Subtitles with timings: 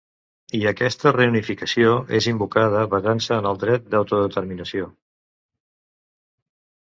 [0.57, 4.87] I aquesta reunificació és invocada basant-se en el dret d’autodeterminació.